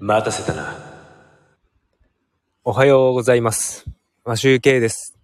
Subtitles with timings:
[0.00, 0.76] 待たせたな。
[2.62, 3.84] おはようございます。
[4.24, 5.18] マシュウケイです。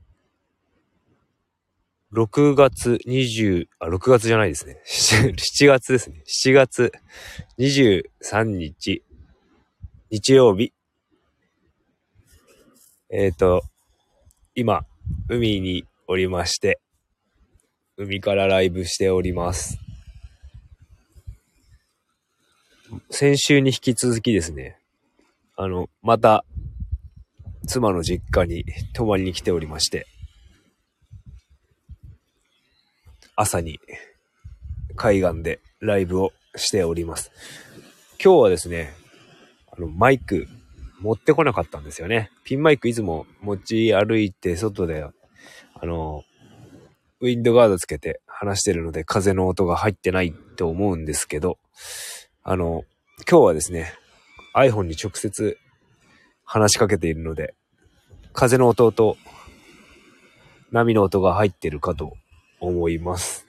[2.12, 4.82] 6月20、あ、6月じゃないですね。
[4.86, 6.24] 7月ですね。
[6.26, 6.92] 7月
[7.58, 9.04] 23日、
[10.10, 10.72] 日曜日。
[13.10, 13.62] えっ、ー、と、
[14.56, 14.84] 今、
[15.28, 16.80] 海におりまして、
[17.96, 19.83] 海からライブしております。
[23.10, 24.78] 先週に引き続きですね、
[25.56, 26.44] あの、また、
[27.66, 30.06] 妻の実家に泊まりに来ておりまして、
[33.36, 33.80] 朝に
[34.96, 37.32] 海岸でライブをしております。
[38.22, 38.94] 今日はですね、
[39.70, 40.46] あの、マイク
[41.00, 42.30] 持ってこなかったんですよね。
[42.44, 45.04] ピンマイクいつも持ち歩いて外で、
[45.74, 46.24] あの、
[47.20, 51.58] ウィンドガードつけて話してるので風の音が入ってないと思うんですけど、
[52.46, 52.84] あの、
[53.26, 53.94] 今日はですね、
[54.54, 55.56] iPhone に直接
[56.44, 57.54] 話しかけているので、
[58.34, 59.16] 風の音と
[60.70, 62.18] 波の音が入っているかと
[62.60, 63.46] 思います。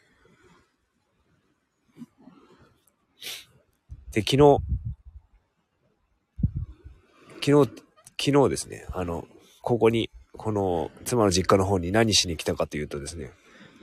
[4.13, 4.59] で、昨日、
[7.43, 7.71] 昨日、
[8.17, 9.27] 昨日ですね、あの、
[9.61, 13.31] ここに、この妻の実家の方に何しに来たかというとですね、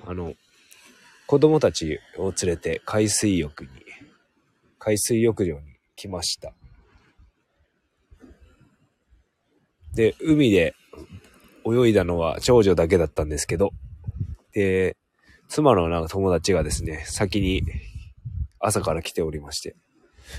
[0.06, 0.32] あの、
[1.26, 3.70] 子供たちを連れて海水浴に、
[4.84, 5.60] 海水浴場に
[5.94, 6.52] 来ました。
[9.94, 10.74] で、海で
[11.64, 13.70] 泳いだのは長女だけだったんですけど、
[14.52, 14.96] で、
[15.48, 17.62] 妻のなんか友達がですね、先に
[18.58, 19.76] 朝から来ておりまして、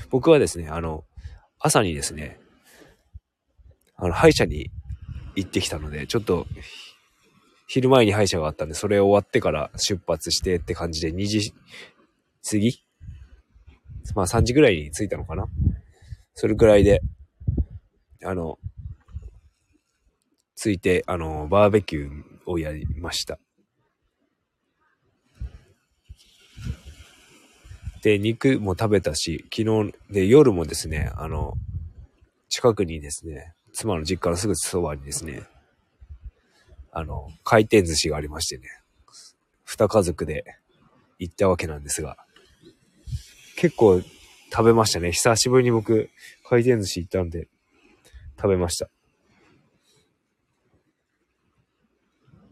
[0.09, 1.05] 僕はですね、あの、
[1.57, 2.37] 朝にですね、
[3.95, 4.71] あの、歯医者に
[5.37, 6.47] 行ってきたので、ちょっと、
[7.67, 11.53] 昼前に歯医者があったんで、それ終わってから出発してって感じで、2時
[12.45, 12.83] 過ぎ
[14.15, 15.47] まあ3時ぐらいに着いたのかな
[16.33, 17.01] それくらいで、
[18.23, 18.57] あの、
[20.55, 23.37] 着いて、あの、バーベキューをやりました。
[28.01, 31.53] で、肉も食べたし、昨日、で、夜もですね、あの、
[32.49, 35.43] 近くにですね、妻の実家のすぐそばにですね、
[36.91, 38.63] あの、回転寿司がありましてね、
[39.65, 40.43] 二家族で
[41.17, 42.17] 行ったわけなんですが、
[43.63, 44.01] 結構
[44.51, 45.13] 食べましたね。
[45.13, 46.09] 久しぶりに僕、
[46.49, 47.47] 回転寿司行ったんで、
[48.35, 48.89] 食べました。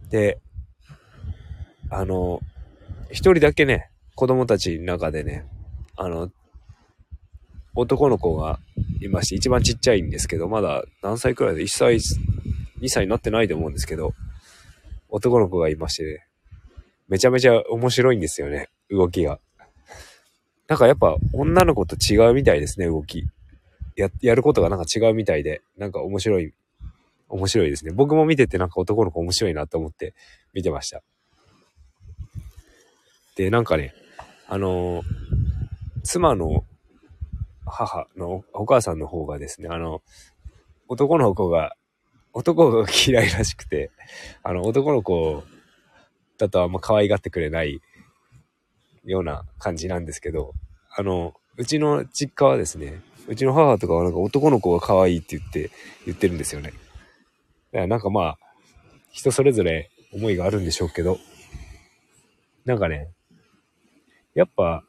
[0.10, 0.40] で、
[1.90, 2.40] あの、
[3.10, 5.46] 一人だけね、子供たちの中でね、
[5.98, 6.32] あの、
[7.76, 8.62] 男の子が
[9.02, 11.98] いまして、一番ちっちゃいんですけど、まだ何歳くらいで、1歳、
[12.80, 14.14] 2歳になってないと思うんですけど、
[15.10, 16.26] 男の子がいまして、ね、
[17.10, 19.42] めちゃめちゃ面白いんですよね、動きが。
[20.72, 23.28] なんかやっぱ女の子と違うみたいですね、動き。
[23.98, 26.54] や、やることがなんか違うみたいで、なんか面白い、
[27.28, 27.92] 面白いですね。
[27.92, 30.14] 僕も見ててなんか男の子面白いなと思って
[30.54, 31.04] 見てました。
[33.36, 33.94] で、なんかね、
[34.48, 35.04] あのー、
[36.04, 36.64] 妻の
[37.66, 40.02] 母のお母さんの方がですね、あの、
[40.88, 41.76] 男の子が、
[42.32, 43.92] 男が嫌いらしくて、
[44.42, 45.44] あの、男の子
[46.38, 47.82] だとあんま可愛がってくれない
[49.06, 50.54] ような感じなんですけど、
[50.96, 55.72] あの、うちの実家はですね、うちの母とかはなんか男の子が可愛いって言って、
[56.06, 56.72] 言ってるんですよね。
[56.72, 56.80] だか
[57.80, 58.38] らなんかまあ、
[59.12, 61.18] 人それぞれ思いがあるんでしょうけど、
[62.66, 63.10] なんかね、
[64.34, 64.84] やっぱ、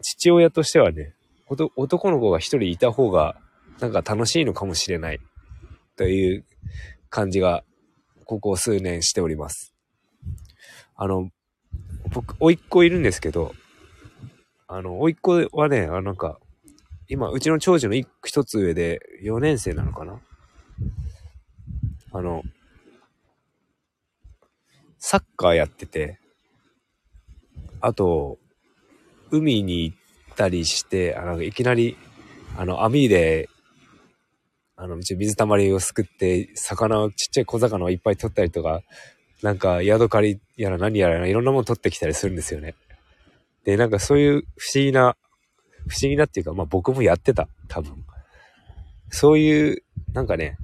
[0.00, 1.14] 父親としてはね、
[1.48, 3.36] 男の子が一人いた方が、
[3.80, 5.20] なんか楽しいのかもしれない、
[5.96, 6.44] という
[7.10, 7.64] 感じが、
[8.24, 9.74] ここ数年しております。
[10.96, 11.30] あの、
[12.10, 13.54] 僕、甥っ子いるんですけど、
[14.68, 16.38] あの、甥っ子はね、あなんか、
[17.08, 20.20] 今、うちの長女の一つ上で4年生なのかな？
[22.12, 22.42] あの、
[24.98, 26.18] サッカーやってて、
[27.80, 28.38] あと、
[29.30, 29.96] 海に行っ
[30.36, 31.96] たりして、あの、いきなり、
[32.56, 33.48] あの、網で、
[34.76, 38.82] あの、水たまりをすくって、魚を、ちっちゃい小魚をいっぱい取ったりとか、
[39.42, 42.74] なんか、ヤドカリやら何やらいろんなもの取ってきたりするんですよね。
[43.64, 45.16] で、なんかそういう不思議な、
[45.88, 48.04] 不思議なっていうか、まあ僕もやってた、多分。
[49.10, 50.56] そういう、なんかね、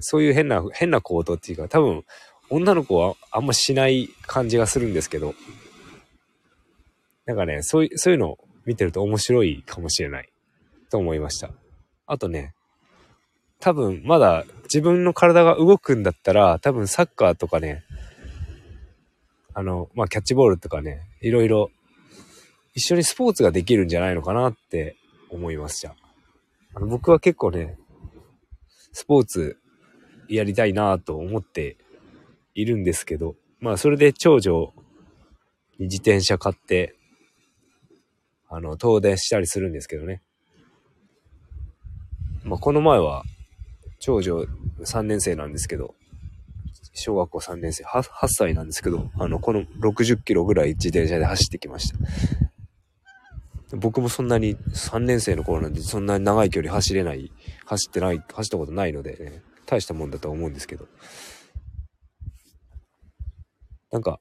[0.00, 2.04] そういう変な、変な行動っていうか、多分、
[2.50, 5.34] 女の子はあんましない感じがするんですけど、
[7.24, 10.28] なんかね、そういう、そういうのを見てると面白いかもしれない、
[10.90, 11.50] と思いました。
[12.06, 12.54] あとね、
[13.60, 17.84] 多分、まだ自分の体が動くんだったら、多分サッカーとかね、
[19.54, 21.70] あの、まあ、キャッチボールとかね、いろいろ、
[22.74, 24.96] 一緒にスポーツができるんじゃないのかなって
[25.30, 26.06] 思います、じゃあ。
[26.74, 27.78] あの、僕は結構ね、
[28.92, 29.58] スポーツ
[30.28, 31.76] やりたいなと思って
[32.54, 34.72] いるんですけど、まあそれで長女
[35.78, 36.94] に自転車買って、
[38.48, 40.22] あの、遠出したりするんですけどね。
[42.44, 43.24] まあこの前は、
[44.06, 44.46] 長女
[44.84, 45.96] 3年生なんですけど、
[46.94, 53.76] 小学校3年生8、8歳なんですけど、あの、この60キロぐらい自転車で走ってきました。
[53.76, 57.32] 僕もそんなに3年生の頃なんでそんなに長い距離走れない、
[57.64, 60.86] 走ってない、走ったことないのでね、大したもんだと思うんですけど。
[63.90, 64.20] なんか、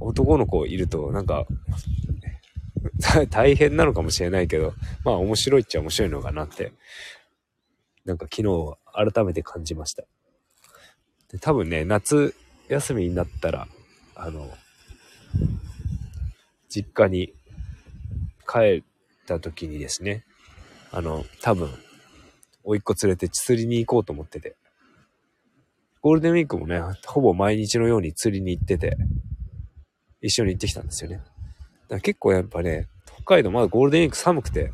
[0.00, 1.46] 男の子いると、なんか、
[3.30, 4.74] 大変なのかもしれないけど、
[5.04, 6.72] まあ面白いっちゃ面白いのかなって、
[8.04, 10.04] なんか昨日改めて感じました。
[11.30, 12.34] で多分ね、夏
[12.68, 13.68] 休みになったら、
[14.14, 14.50] あの、
[16.68, 17.34] 実家に
[18.46, 18.82] 帰っ
[19.26, 20.24] た時にですね、
[20.90, 21.70] あの、多分、
[22.64, 24.56] 甥っ子連れて釣りに行こうと思ってて。
[26.00, 28.96] ゴールデンウィークもね、ほぼ毎日のように釣りに行ってて、
[30.20, 31.20] 一緒に行ってきたんですよね。
[31.88, 34.72] だから結構やっぱね、北海道まだゴールデンウィーク寒くて、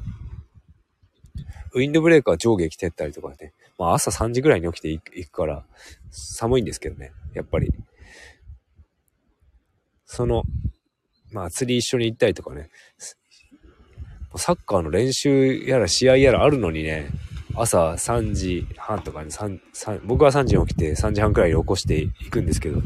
[1.72, 5.64] ウィンドブレーカー上下着てったりとかね、まあ朝3時ぐらいに起きて行くから
[6.10, 7.72] 寒いんですけどね、やっぱり。
[10.06, 10.44] その、
[11.30, 12.70] まあ釣り一緒に行ったりとかね、
[14.36, 17.10] サッカーの練習やら試合やらあるのにね、
[17.56, 22.80] 朝3時半とかに、3、3僕は3時に起きて3時半くらいに起こしていくんですけど、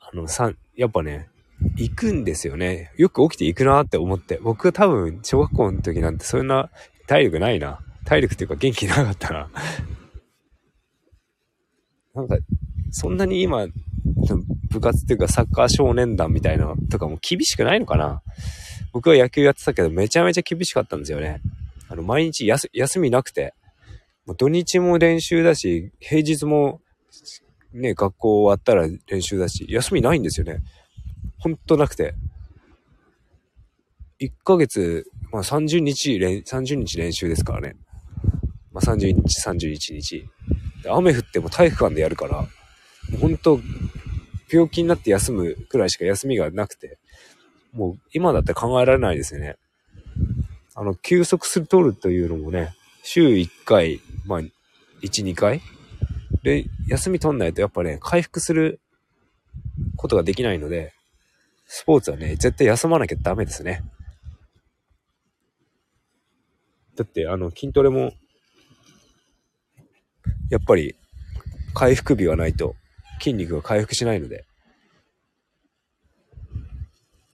[0.00, 1.28] あの、3、やっぱね、
[1.76, 2.92] 行くんですよね。
[2.96, 4.38] よく起きて行くなって思って。
[4.42, 6.70] 僕は多分、小学校の時なんてそんな
[7.06, 7.80] 体力ないな。
[8.04, 9.50] 体力っていうか元気なかったな。
[12.14, 12.36] なんか、
[12.90, 13.66] そんなに今、
[14.70, 18.22] 部活っていうかサッカー少年団みたいなとかも厳しくないのかな
[18.92, 21.40] 僕は野球やってたけどめちゃめちゃ厳しかったんですよね。
[21.88, 23.54] あの、毎日休休みなくて、
[24.26, 26.80] もう土日も練習だし、平日も
[27.72, 30.62] ね、学校終わったら練習だし、休みないんですよね。
[31.38, 32.14] ほんとなくて。
[34.20, 37.76] 1ヶ月、まあ30日練、30日練習ですからね。
[38.72, 40.26] まあ30日、31日。
[40.88, 42.46] 雨降っても体育館でやるから、も
[43.14, 43.60] うほんと、
[44.50, 46.98] 病気になって休むくらいしか休みがなくて、
[47.72, 49.56] もう今だって考えられないですよね。
[50.74, 54.50] あの、休息する取るというのもね、週1回、まあ、1、
[55.02, 55.60] 2回
[56.42, 58.80] で、休み取んないとやっぱね、回復する
[59.96, 60.94] ことができないので、
[61.68, 63.84] スポーツはね、絶対休まなきゃダメですね。
[66.96, 68.12] だって、あの、筋トレも、
[70.50, 70.96] やっぱり、
[71.74, 72.74] 回復日がないと
[73.20, 74.46] 筋肉が回復しないので、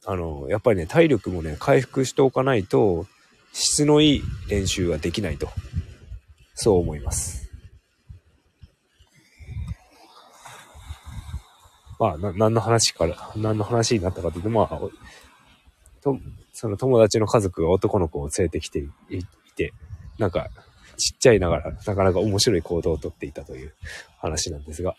[0.04, 3.06] あの、やっぱりね、体力もね、回復しておかないと、
[3.52, 5.48] 質のいい練習はできないと、
[6.54, 7.44] そう思います。
[11.99, 14.81] まあ、な、何の話から、何の話になったかというと、まあ、
[16.02, 16.19] と、
[16.52, 18.81] その友達の家族が男の子を連れてきて
[19.11, 19.25] い
[19.56, 19.73] て、
[20.19, 20.49] なんか、
[20.96, 23.75] ちっちゃいながら、なかなか面白い行動をとっていたという
[24.19, 24.94] 話なんですが、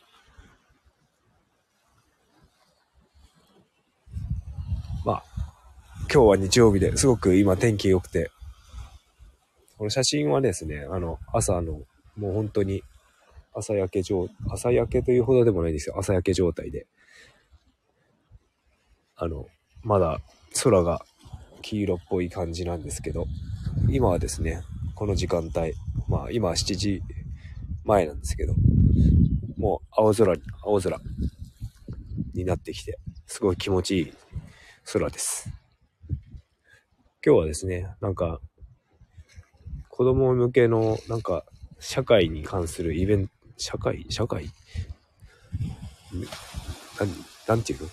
[5.06, 5.24] まあ、
[6.12, 8.32] 今日は日曜日ですごく今天気良くて、
[9.78, 11.82] この写真はですね、あの、朝の、
[12.18, 12.84] もう本当に
[13.54, 15.96] 朝焼け状、朝焼けというほどでもないですよ。
[15.98, 16.88] 朝焼け状態で。
[19.18, 19.48] あの、
[19.82, 20.20] まだ
[20.64, 21.06] 空が
[21.62, 23.28] 黄色っぽい感じなんですけど、
[23.90, 24.62] 今はですね、
[24.94, 25.74] この時間帯、
[26.08, 27.02] まあ今は7時
[27.86, 28.54] 前なんですけど、
[29.58, 31.00] もう青空、青空
[32.34, 34.14] になってきて、すごい気持ちいい
[34.92, 35.50] 空です。
[37.26, 38.42] 今日はですね、なんか、
[39.90, 41.46] 子供向けの、なんか、
[41.80, 44.06] 社会に関するイベント、社会？
[44.10, 44.50] 社会？
[47.00, 47.10] なん、
[47.48, 47.90] なんていうの？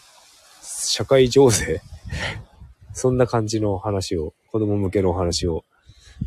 [0.94, 1.80] 社会情勢？
[2.92, 5.64] そんな感じの話を、子供向けのお話を、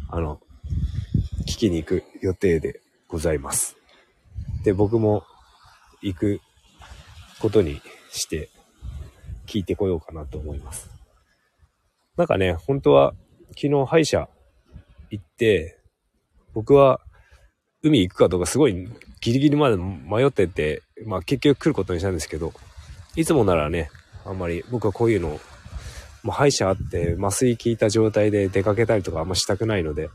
[0.09, 0.41] あの、
[1.41, 3.77] 聞きに行く予定でございます。
[4.63, 5.23] で、僕も
[6.01, 6.41] 行く
[7.39, 7.79] ことに
[8.09, 8.49] して
[9.45, 10.89] 聞いてこようかなと思います。
[12.17, 13.13] なんかね、本当は
[13.49, 14.27] 昨日歯医者
[15.11, 15.79] 行って、
[16.55, 17.01] 僕は
[17.83, 18.89] 海行くかどうかすごい
[19.21, 22.51] ギリギリまで迷ってて、まあ結局来ることにしたんですけど、
[23.15, 23.91] いつもならね、
[24.25, 25.39] あんまり僕はこういうの、も
[26.27, 30.09] う歯医者あって麻酔効いた状態で出かけたりとかあんましたくないので、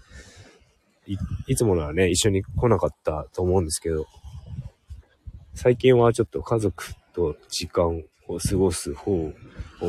[1.06, 4.06] いいつもならね、一緒に来なかったと思うんですけど、
[5.54, 9.32] 最近はちょっと家族と時間を過ごす方を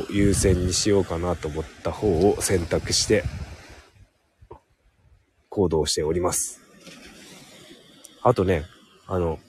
[0.09, 3.23] 優先にしようかなと思った方を選択して
[5.49, 6.61] 行動しております。
[8.23, 8.65] あとね、
[9.07, 9.39] あの、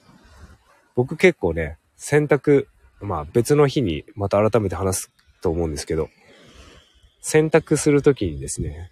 [0.95, 2.67] 僕結構ね、選択、
[3.03, 6.09] まあ別の日にまた改めて話すと思うんですけど、
[7.21, 8.89] 選択するときにですね、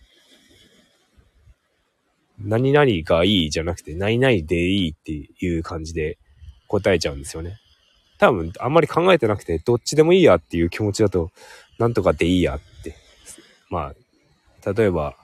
[2.40, 6.18] 何々がいいじゃなくて、何々でいいっていう感じで
[6.68, 7.58] 答えちゃうんですよね。
[8.18, 11.32] 多分、あんまり考えてなくて、どっちでもいいやっていう気持ちだと、
[11.80, 12.96] なんとかでいいやって。
[13.70, 13.94] ま
[14.64, 15.16] あ、例えば、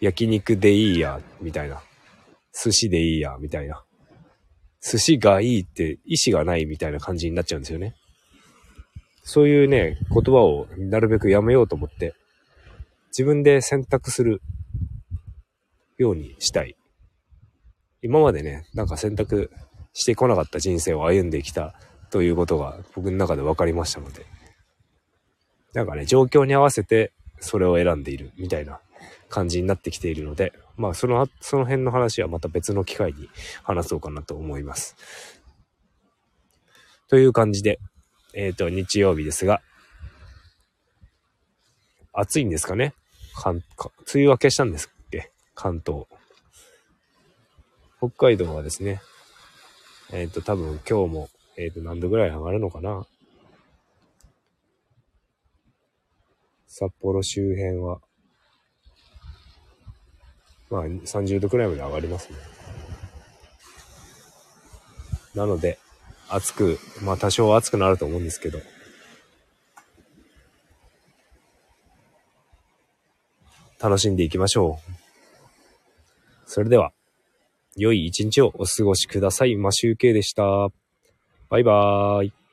[0.00, 1.82] 焼肉でいいや、みたいな。
[2.52, 3.82] 寿司でいいや、みたいな。
[4.80, 7.96] 寿司がいいって意思がないみたいな感じになっちゃうんですよね。
[9.24, 12.14] そういうね、言葉をなるべくやめようと思って、
[13.08, 14.42] 自分で選択する
[15.96, 16.76] ようにしたい。
[18.02, 19.50] 今までね、なんか選択
[19.94, 21.74] してこなかった人生を歩んできた
[22.10, 24.26] ということが僕の中で分かりましたので、
[25.72, 28.78] なんかね、状況に合わせてそれを選んでいるみたいな
[29.30, 33.30] 感じになってきているので、まあその、その辺の話はまた別の機会に
[33.62, 34.96] 話そうかなと思います。
[37.08, 37.80] という感じで、
[38.34, 39.62] えっ、ー、と、日曜日ですが、
[42.12, 42.92] 暑いんですかね？
[43.34, 43.62] 関、
[44.12, 45.30] 梅雨明けしたんですっけ？
[45.54, 46.06] 関東。
[47.98, 49.00] 北海道はですね、
[50.12, 53.06] えっ、ー、と、多分今日も、えっ、ー、と、何度ぐらい上がるのかな？
[56.66, 58.00] 札幌周辺は、
[60.70, 62.38] まあ30度くらいまで上がりますね。
[65.36, 65.78] なので、
[66.34, 68.60] 暑く、まあ多少暑くなると思うんですけど、
[73.80, 74.92] 楽しんでいきましょう。
[76.46, 76.92] それでは、
[77.76, 79.56] 良い一日をお過ごしください。
[79.56, 80.68] マシュウケイでした。
[81.48, 82.43] バイバーイ。